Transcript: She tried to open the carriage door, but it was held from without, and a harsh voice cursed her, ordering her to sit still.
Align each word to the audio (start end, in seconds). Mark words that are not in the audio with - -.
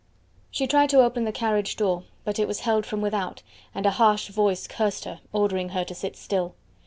She 0.49 0.65
tried 0.65 0.89
to 0.89 1.01
open 1.03 1.25
the 1.25 1.31
carriage 1.31 1.75
door, 1.75 2.05
but 2.23 2.39
it 2.39 2.47
was 2.47 2.61
held 2.61 2.87
from 2.87 3.01
without, 3.01 3.43
and 3.75 3.85
a 3.85 3.91
harsh 3.91 4.29
voice 4.29 4.65
cursed 4.65 5.05
her, 5.05 5.19
ordering 5.31 5.69
her 5.69 5.83
to 5.85 5.93
sit 5.93 6.15
still. 6.17 6.55